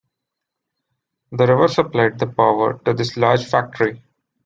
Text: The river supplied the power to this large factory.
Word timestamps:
The 1.31 1.45
river 1.45 1.67
supplied 1.67 2.17
the 2.17 2.25
power 2.25 2.79
to 2.85 2.93
this 2.95 3.17
large 3.17 3.45
factory. 3.45 4.01